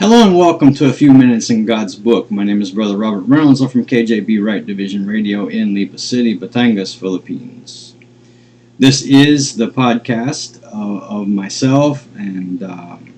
[0.00, 2.30] Hello and welcome to A Few Minutes in God's Book.
[2.30, 3.60] My name is Brother Robert Reynolds.
[3.60, 7.96] I'm from KJB Right Division Radio in Lipa City, Batangas, Philippines.
[8.78, 13.12] This is the podcast uh, of myself, and um,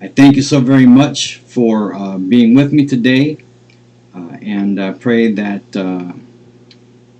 [0.00, 3.36] I thank you so very much for uh, being with me today.
[4.14, 6.14] Uh, and I pray that uh,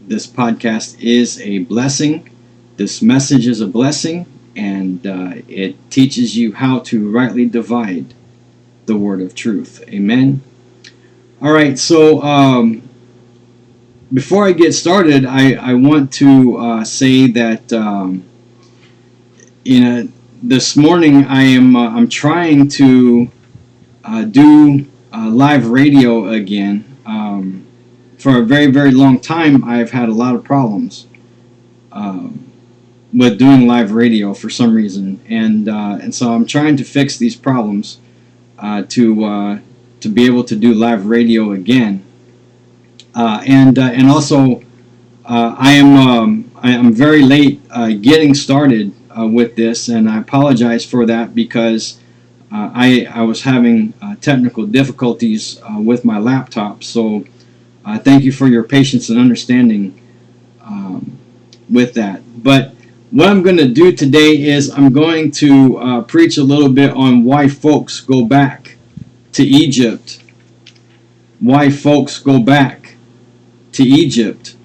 [0.00, 2.30] this podcast is a blessing.
[2.78, 4.24] This message is a blessing,
[4.56, 8.14] and it teaches you how to rightly divide
[8.86, 9.84] the word of truth.
[9.88, 10.42] Amen.
[11.42, 12.88] All right, so um,
[14.12, 18.24] before I get started, I, I want to uh, say that um,
[19.64, 20.08] you know
[20.42, 23.30] this morning I am uh, I'm trying to
[24.04, 26.84] uh, do uh, live radio again.
[27.04, 27.66] Um,
[28.18, 31.06] for a very very long time, I've had a lot of problems
[31.92, 32.50] um,
[33.12, 37.18] with doing live radio for some reason, and uh, and so I'm trying to fix
[37.18, 37.98] these problems
[38.58, 39.58] uh, to uh,
[40.00, 42.04] to be able to do live radio again,
[43.14, 44.60] uh, and uh, and also
[45.24, 50.18] uh, I am um, I am very late uh, getting started with this, and I
[50.18, 51.98] apologize for that because
[52.52, 56.84] I I was having technical difficulties with my laptop.
[56.84, 57.24] So
[58.04, 59.98] thank you for your patience and understanding
[60.62, 61.18] um,
[61.70, 62.22] with that.
[62.42, 62.75] But
[63.10, 66.90] what I'm going to do today is I'm going to uh, preach a little bit
[66.90, 68.76] on why folks go back
[69.32, 70.22] to Egypt.
[71.38, 72.96] Why folks go back
[73.72, 74.56] to Egypt.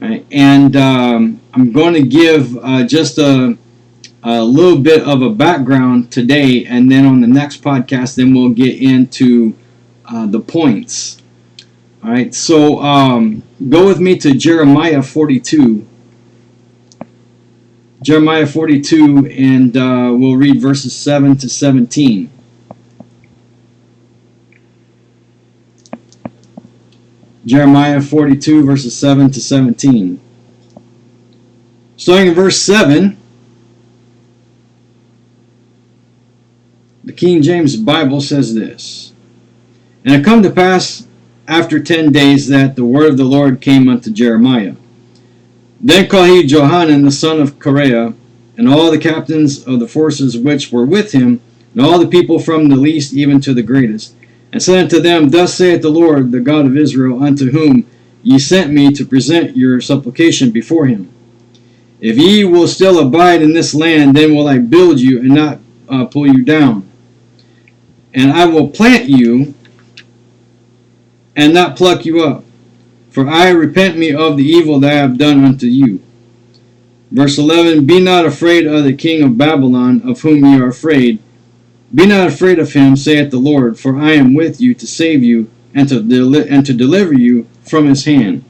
[0.00, 0.26] Right?
[0.32, 3.56] And um, I'm going to give uh, just a,
[4.24, 8.50] a little bit of a background today, and then on the next podcast, then we'll
[8.50, 9.54] get into
[10.06, 11.22] uh, the points.
[12.02, 15.86] All right, so um, go with me to Jeremiah 42.
[18.02, 22.28] Jeremiah 42, and uh, we'll read verses 7 to 17.
[27.46, 30.20] Jeremiah 42, verses 7 to 17.
[31.96, 33.16] Starting in verse 7,
[37.04, 39.12] the King James Bible says this
[40.04, 41.06] And it come to pass
[41.46, 44.74] after ten days that the word of the Lord came unto Jeremiah
[45.82, 48.14] then called he Johanan the son of Kareah,
[48.56, 51.40] and all the captains of the forces which were with him,
[51.74, 54.14] and all the people from the least even to the greatest,
[54.52, 57.84] and said unto them, Thus saith the Lord, the God of Israel, unto whom
[58.22, 61.12] ye sent me to present your supplication before him.
[62.00, 65.58] If ye will still abide in this land, then will I build you and not
[65.88, 66.88] uh, pull you down.
[68.14, 69.54] And I will plant you
[71.34, 72.44] and not pluck you up
[73.12, 76.00] for I repent me of the evil that I have done unto you.
[77.10, 81.18] Verse 11 Be not afraid of the king of Babylon, of whom ye are afraid.
[81.94, 85.22] Be not afraid of him, saith the Lord, for I am with you to save
[85.22, 88.44] you and to, deli- and to deliver you from his hand.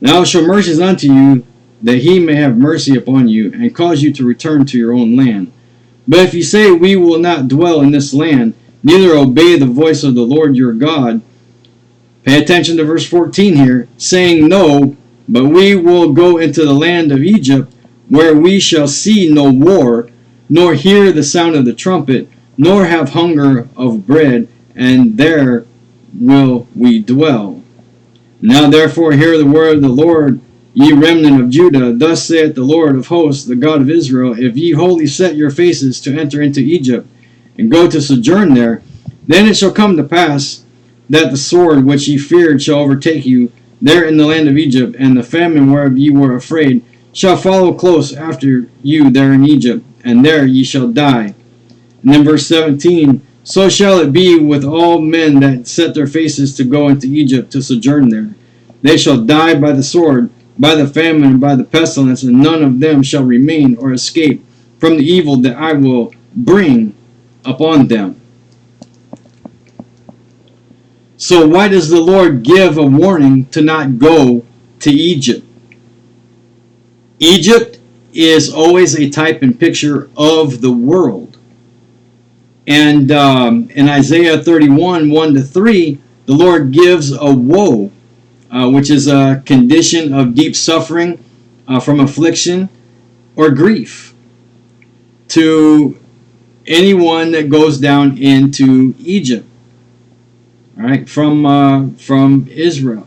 [0.00, 1.46] Now show mercies unto you,
[1.82, 5.16] that he may have mercy upon you, and cause you to return to your own
[5.16, 5.52] land.
[6.08, 10.02] But if ye say, We will not dwell in this land, neither obey the voice
[10.02, 11.20] of the Lord your God,
[12.30, 14.96] Pay attention to verse 14 here, saying, No,
[15.28, 17.74] but we will go into the land of Egypt,
[18.08, 20.08] where we shall see no war,
[20.48, 24.46] nor hear the sound of the trumpet, nor have hunger of bread,
[24.76, 25.66] and there
[26.14, 27.64] will we dwell.
[28.40, 30.40] Now therefore hear the word of the Lord,
[30.72, 31.92] ye remnant of Judah.
[31.92, 35.50] Thus saith the Lord of hosts, the God of Israel, If ye wholly set your
[35.50, 37.08] faces to enter into Egypt,
[37.58, 38.84] and go to sojourn there,
[39.26, 40.64] then it shall come to pass,
[41.10, 43.52] that the sword which ye feared shall overtake you
[43.82, 47.74] there in the land of Egypt, and the famine whereof ye were afraid shall follow
[47.74, 51.34] close after you there in Egypt, and there ye shall die.
[52.02, 56.54] And then verse 17, So shall it be with all men that set their faces
[56.56, 58.34] to go into Egypt to sojourn there.
[58.82, 62.62] They shall die by the sword, by the famine, and by the pestilence, and none
[62.62, 64.44] of them shall remain or escape
[64.78, 66.94] from the evil that I will bring
[67.44, 68.19] upon them.
[71.20, 74.42] So why does the Lord give a warning to not go
[74.78, 75.46] to Egypt?
[77.18, 77.78] Egypt
[78.14, 81.36] is always a type and picture of the world.
[82.66, 87.92] And um, in Isaiah 31, 1 to 3, the Lord gives a woe,
[88.50, 91.22] uh, which is a condition of deep suffering
[91.68, 92.70] uh, from affliction
[93.36, 94.14] or grief
[95.28, 96.00] to
[96.66, 99.46] anyone that goes down into Egypt
[100.84, 103.06] right, from uh, from Israel,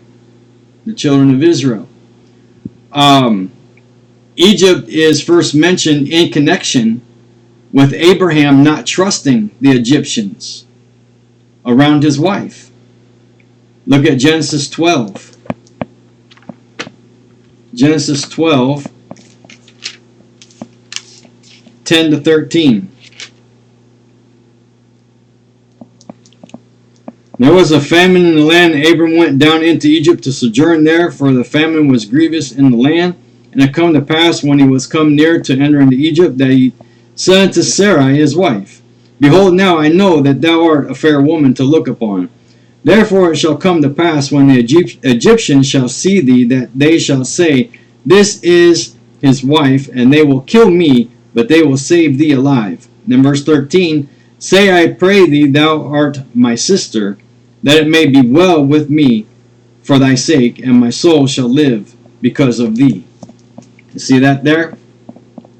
[0.86, 1.88] the children of Israel.
[2.92, 3.52] Um,
[4.36, 7.02] Egypt is first mentioned in connection
[7.72, 10.66] with Abraham not trusting the Egyptians
[11.66, 12.72] around his wife.
[13.86, 15.38] Look at Genesis 12.
[17.74, 18.88] Genesis 12,
[21.86, 22.93] 10 to 13.
[27.44, 30.86] There was a famine in the land, and Abram went down into Egypt to sojourn
[30.86, 33.16] there, for the famine was grievous in the land.
[33.52, 36.52] And it come to pass, when he was come near to enter into Egypt, that
[36.52, 36.72] he
[37.16, 38.82] said unto Sarai his wife,
[39.20, 42.30] Behold, now I know that thou art a fair woman to look upon.
[42.86, 44.60] Therefore it shall come to pass, when the
[45.04, 47.72] Egyptians shall see thee, that they shall say,
[48.06, 52.88] This is his wife, and they will kill me, but they will save thee alive.
[53.06, 54.08] Then verse 13,
[54.40, 57.18] Say, I pray thee, thou art my sister,
[57.64, 59.26] that it may be well with me
[59.82, 63.04] for thy sake, and my soul shall live because of thee.
[63.94, 64.78] You see that there?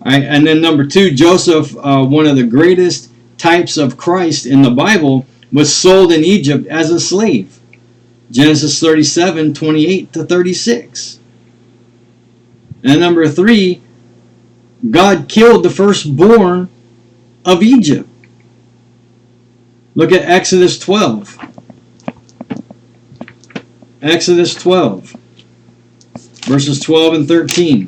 [0.06, 4.46] All right, and then number two, Joseph, uh, one of the greatest types of Christ
[4.46, 7.60] in the Bible, was sold in Egypt as a slave.
[8.32, 11.20] Genesis 37, 28 to 36.
[12.84, 13.82] And number three,
[14.90, 16.70] God killed the firstborn
[17.46, 18.10] of Egypt.
[19.96, 21.38] Look at Exodus 12.
[24.04, 25.16] Exodus 12,
[26.44, 27.88] verses 12 and 13.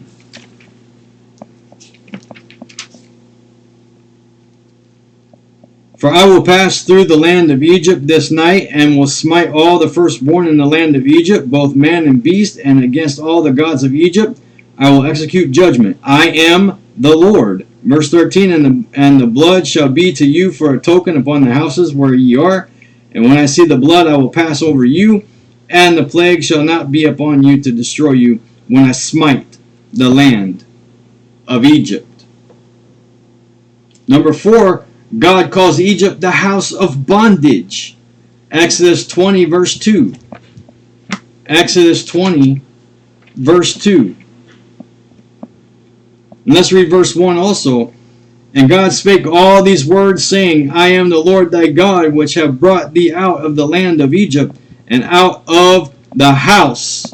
[5.97, 9.77] For I will pass through the land of Egypt this night, and will smite all
[9.77, 13.51] the firstborn in the land of Egypt, both man and beast, and against all the
[13.51, 14.39] gods of Egypt
[14.77, 15.97] I will execute judgment.
[16.01, 17.67] I am the Lord.
[17.83, 21.43] Verse 13, and the, and the blood shall be to you for a token upon
[21.43, 22.69] the houses where ye are.
[23.11, 25.25] And when I see the blood, I will pass over you,
[25.69, 29.57] and the plague shall not be upon you to destroy you when I smite
[29.93, 30.63] the land
[31.47, 32.25] of Egypt.
[34.07, 34.85] Number four,
[35.17, 37.97] God calls Egypt the house of bondage.
[38.51, 40.13] Exodus 20, verse 2.
[41.47, 42.61] Exodus 20,
[43.35, 44.15] verse 2.
[46.45, 47.93] And let's read verse 1 also.
[48.53, 52.59] And God spake all these words, saying, I am the Lord thy God, which have
[52.59, 54.55] brought thee out of the land of Egypt,
[54.87, 57.13] and out of the house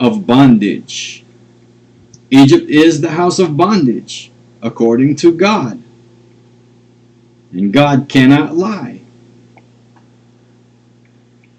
[0.00, 1.24] of bondage.
[2.30, 4.30] Egypt is the house of bondage,
[4.62, 5.82] according to God.
[7.52, 9.00] And God cannot lie.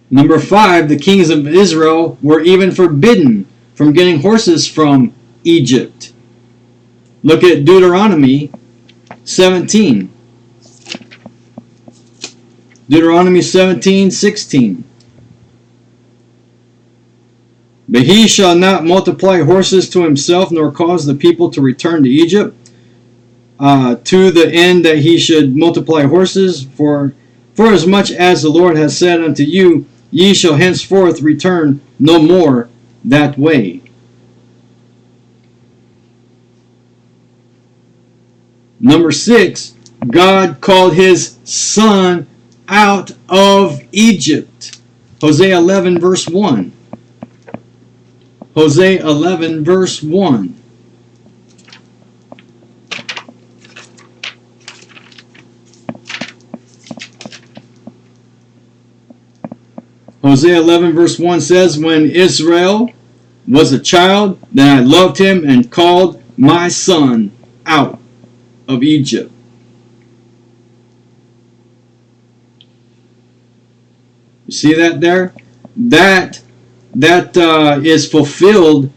[0.09, 3.45] Number five, the kings of Israel were even forbidden
[3.75, 5.13] from getting horses from
[5.43, 6.13] Egypt.
[7.23, 8.51] Look at Deuteronomy
[9.23, 10.09] 17.
[12.89, 14.83] Deuteronomy 17, 16.
[17.89, 22.09] But he shall not multiply horses to himself, nor cause the people to return to
[22.09, 22.55] Egypt,
[23.59, 26.63] uh, to the end that he should multiply horses.
[26.63, 27.13] For,
[27.55, 32.21] for as much as the Lord has said unto you, ye shall henceforth return no
[32.21, 32.69] more
[33.03, 33.81] that way.
[38.79, 39.73] Number six,
[40.09, 42.27] God called his son
[42.67, 44.81] out of Egypt.
[45.21, 46.71] Hosea 11, verse 1.
[48.53, 50.57] Hosea 11, verse 1.
[60.23, 62.91] Hosea 11, verse 1 says, When Israel
[63.47, 67.31] was a child, then I loved him and called my son
[67.65, 67.99] out
[68.67, 69.31] of Egypt.
[74.47, 75.33] You see that there?
[75.75, 76.41] That
[76.95, 78.91] that uh, is fulfilled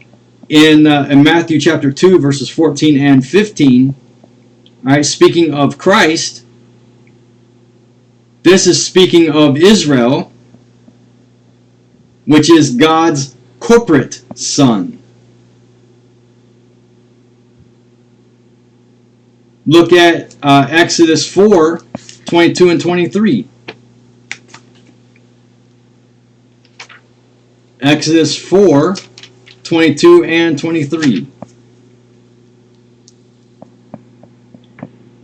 [0.49, 3.89] in, uh, in Matthew chapter 2, verses 14 and 15.
[3.89, 3.95] All
[4.83, 6.43] right, speaking of Christ,
[8.43, 10.31] this is speaking of Israel,
[12.25, 14.97] which is God's corporate son.
[19.67, 21.81] Look at uh, Exodus 4
[22.25, 23.47] 22 and 23.
[27.81, 28.95] Exodus 4
[29.63, 31.27] 22 and 23.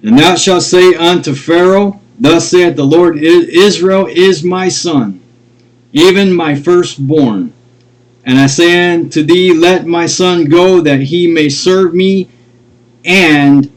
[0.04, 5.20] And thou shalt say unto Pharaoh, Thus saith the Lord Israel is my son,
[5.92, 7.54] even my firstborn.
[8.24, 12.30] And I say unto thee, Let my son go, that he may serve me,
[13.06, 13.72] and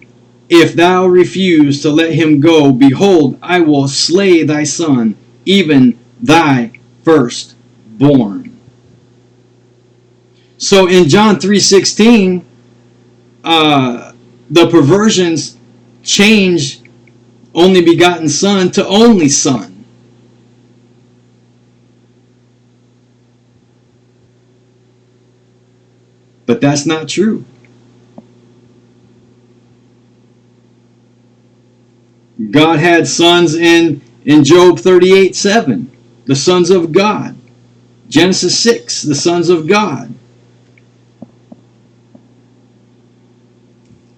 [0.48, 6.72] if thou refuse to let him go, behold, I will slay thy son, even thy
[7.04, 8.49] firstborn.
[10.60, 12.44] So in John 3.16,
[13.42, 14.12] uh,
[14.50, 15.56] the perversions
[16.02, 16.82] change
[17.54, 19.86] only begotten son to only son.
[26.44, 27.46] But that's not true.
[32.50, 35.90] God had sons in, in Job 38 7,
[36.26, 37.34] the sons of God.
[38.10, 40.14] Genesis 6, the sons of God.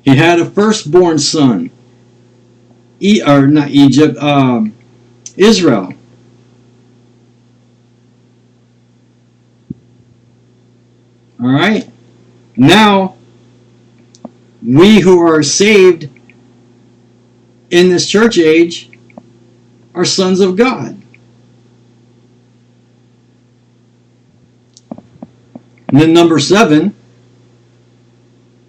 [0.03, 1.71] He had a firstborn son,
[3.01, 4.75] e, or not Egypt, um,
[5.37, 5.95] Israel.
[11.41, 11.89] All right.
[12.57, 13.17] Now,
[14.63, 16.09] we who are saved
[17.71, 18.91] in this church age
[19.95, 21.01] are sons of God.
[25.89, 26.95] And then number seven,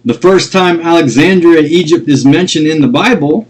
[0.04, 3.46] the first time Alexandria, Egypt is mentioned in the Bible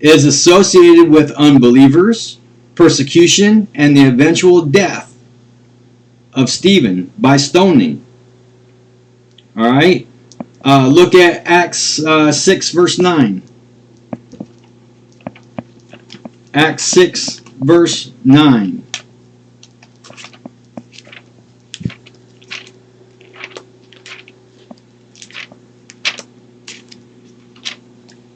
[0.00, 2.38] is associated with unbelievers,
[2.74, 5.14] persecution, and the eventual death
[6.32, 8.04] of Stephen by stoning.
[9.56, 10.06] All right.
[10.64, 13.42] Uh, look at Acts uh, 6, verse 9.
[16.54, 18.81] Acts 6, verse 9.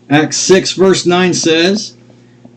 [0.09, 1.97] Acts 6, verse 9 says,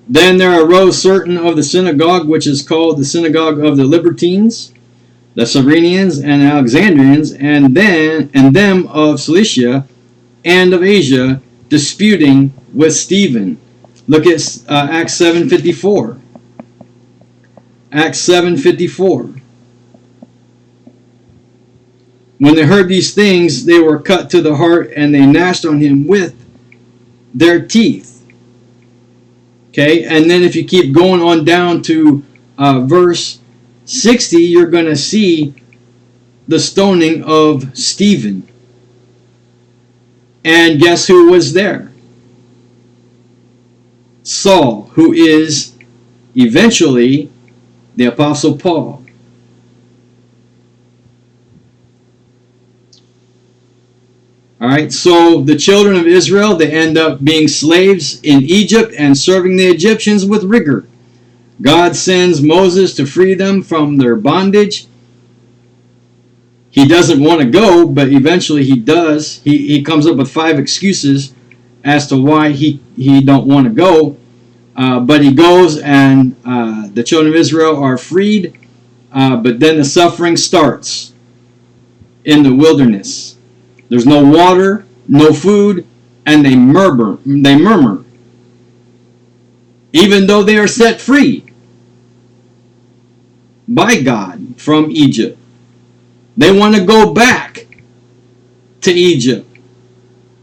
[0.08, 4.74] Then there arose certain of the synagogue, which is called the synagogue of the Libertines,
[5.36, 9.88] the Cyrenians and Alexandrians, and then and them of Cilicia
[10.46, 13.60] and of Asia, disputing with Stephen.
[14.08, 16.20] Look at uh, Acts 7:54.
[17.91, 19.41] Acts 7:54.
[22.39, 25.79] When they heard these things, they were cut to the heart, and they gnashed on
[25.79, 26.36] him with
[27.33, 28.25] their teeth.
[29.69, 32.24] Okay, and then if you keep going on down to
[32.57, 33.39] uh, verse
[33.86, 35.53] 60, you're going to see
[36.48, 38.48] the stoning of Stephen.
[40.43, 41.91] And guess who was there?
[44.24, 45.75] Saul, who is
[46.36, 47.29] eventually
[47.95, 49.05] the Apostle Paul.
[54.62, 59.18] All right, so the children of Israel, they end up being slaves in Egypt and
[59.18, 60.86] serving the Egyptians with rigor.
[61.62, 64.88] God sends Moses to free them from their bondage.
[66.72, 69.42] He doesn't want to go, but eventually he does.
[69.44, 71.34] He, he comes up with five excuses
[71.86, 74.18] as to why he, he don't want to go.
[74.75, 78.58] Uh, but he goes and uh, the children of Israel are freed.
[79.12, 81.13] Uh, but then the suffering starts
[82.25, 83.28] in the wilderness.
[83.89, 85.86] There's no water, no food,
[86.25, 87.17] and they murmur.
[87.25, 88.05] They murmur,
[89.91, 91.46] even though they are set free
[93.67, 95.38] by God from Egypt.
[96.38, 97.67] They want to go back
[98.81, 99.58] to Egypt,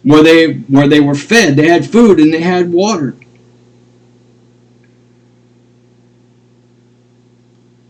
[0.02, 1.56] where they where they were fed.
[1.56, 3.16] They had food and they had water.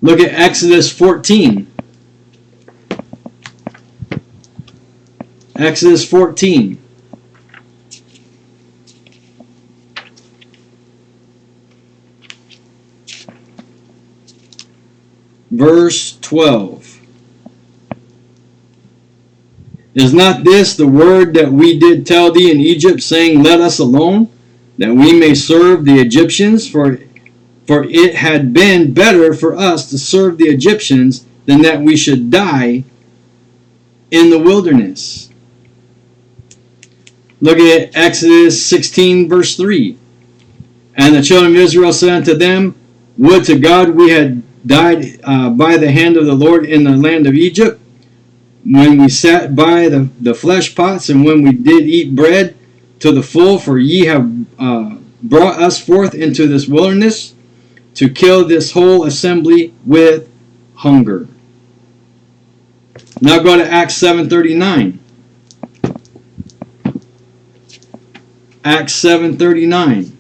[0.03, 1.67] Look at Exodus 14.
[5.59, 6.79] Exodus 14.
[15.51, 17.01] Verse 12.
[19.95, 23.79] Is not this the word that we did tell thee in Egypt, saying, Let us
[23.79, 24.29] alone,
[24.77, 26.69] that we may serve the Egyptians?
[26.69, 26.99] For,
[27.67, 32.31] for it had been better for us to serve the Egyptians than that we should
[32.31, 32.85] die
[34.11, 35.26] in the wilderness.
[37.41, 39.97] Look at Exodus 16, verse 3.
[40.95, 42.75] And the children of Israel said unto them,
[43.19, 46.97] Would to God we had died uh, by the hand of the Lord in the
[46.97, 47.81] land of Egypt,
[48.65, 52.57] when we sat by the, the flesh pots, and when we did eat bread
[53.01, 57.35] to the full, for ye have uh, brought us forth into this wilderness
[57.95, 60.29] to kill this whole assembly with
[60.75, 61.29] hunger.
[63.21, 64.99] Now go to Acts 739.
[68.67, 70.11] Acts 7:39.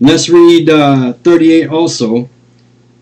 [0.00, 2.30] Let's read uh, 38 also.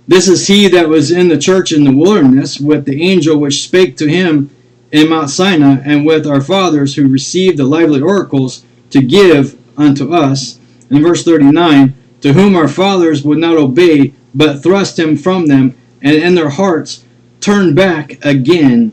[0.08, 3.62] This is he that was in the church in the wilderness with the angel which
[3.62, 4.50] spake to him
[4.90, 10.12] in Mount Sinai, and with our fathers who received the lively oracles to give unto
[10.12, 10.58] us.
[10.90, 15.76] In verse 39, to whom our fathers would not obey, but thrust him from them,
[16.02, 17.04] and in their hearts
[17.38, 18.90] turned back again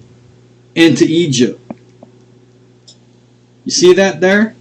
[0.76, 1.62] into Egypt.
[3.64, 4.56] You see that there?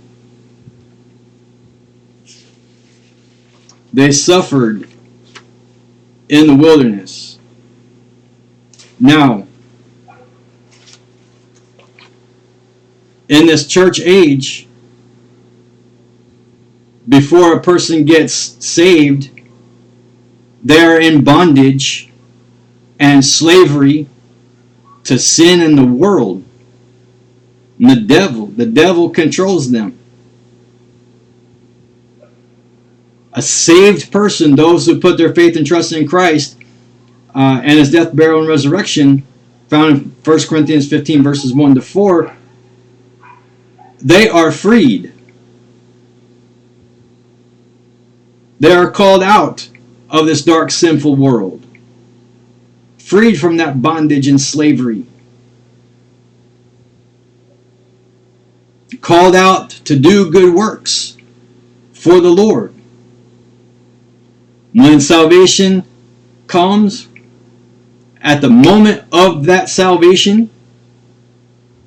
[3.93, 4.89] They suffered
[6.29, 7.39] in the wilderness.
[8.99, 9.47] Now,
[13.29, 14.67] in this church age,
[17.09, 18.33] before a person gets
[18.65, 19.31] saved,
[20.63, 22.11] they're in bondage
[22.99, 24.09] and slavery
[25.05, 26.45] to sin in the world.
[27.79, 29.99] And the devil, the devil controls them.
[33.33, 36.57] A saved person, those who put their faith and trust in Christ
[37.35, 39.27] uh, and his death, burial, and resurrection,
[39.69, 42.37] found in 1 Corinthians 15, verses 1 to 4,
[44.01, 45.13] they are freed.
[48.61, 49.69] They are called out
[50.09, 51.67] of this dark, sinful world,
[53.05, 55.05] freed from that bondage and slavery,
[59.03, 61.19] called out to do good works
[61.93, 62.73] for the Lord.
[64.73, 65.85] When salvation
[66.47, 67.09] comes,
[68.23, 70.49] at the moment of that salvation,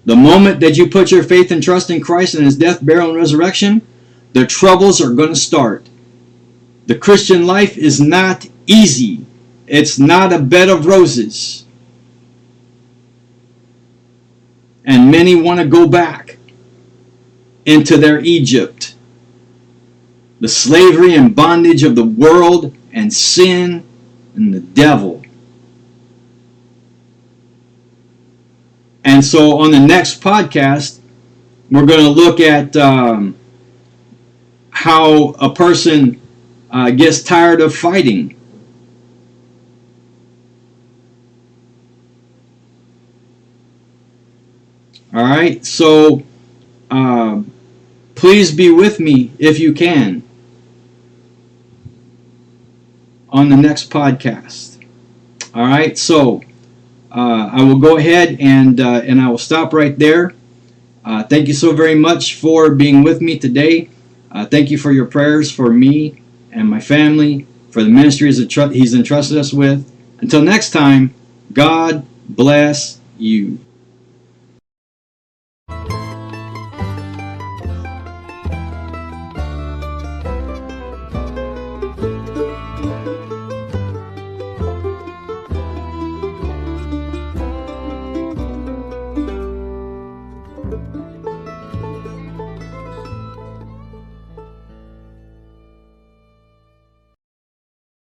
[0.05, 3.09] the moment that you put your faith and trust in Christ and His death, burial,
[3.09, 3.81] and resurrection,
[4.33, 5.89] the troubles are going to start.
[6.85, 9.25] The Christian life is not easy.
[9.67, 11.65] It's not a bed of roses.
[14.85, 16.37] And many want to go back
[17.65, 18.95] into their Egypt.
[20.39, 23.83] The slavery and bondage of the world and sin
[24.35, 25.23] and the devil.
[29.03, 30.99] And so on the next podcast,
[31.69, 33.35] we're going to look at um,
[34.69, 36.21] how a person
[36.71, 38.36] uh, gets tired of fighting.
[45.13, 46.23] All right, so
[46.91, 47.41] uh,
[48.15, 50.23] please be with me if you can
[53.29, 54.83] on the next podcast.
[55.53, 56.41] All right, so
[57.11, 60.33] uh, I will go ahead and uh, and I will stop right there.
[61.05, 63.89] Uh, thank you so very much for being with me today.
[64.31, 68.71] Uh, thank you for your prayers for me and my family, for the ministries that
[68.73, 69.89] He's entrusted us with.
[70.19, 71.13] Until next time,
[71.53, 73.59] God bless you.